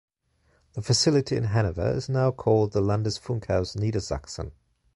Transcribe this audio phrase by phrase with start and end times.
[0.73, 4.51] The facility in Hanover is now called the Landesfunkhaus Niedersachsen.